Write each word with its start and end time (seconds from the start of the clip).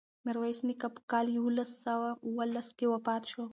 میرویس 0.25 0.59
نیکه 0.67 0.87
په 0.95 1.01
کال 1.11 1.25
یوولس 1.37 1.69
سوه 1.85 2.09
اوولس 2.27 2.67
کې 2.77 2.85
وفات 2.93 3.23
شو. 3.31 3.43